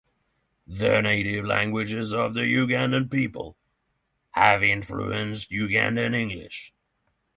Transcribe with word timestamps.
The 0.65 1.01
native 1.01 1.45
languages 1.45 2.11
of 2.11 2.33
the 2.33 2.41
Ugandan 2.51 3.11
people 3.11 3.55
have 4.31 4.63
influenced 4.63 5.51
Ugandan 5.51 6.15
English. 6.15 6.73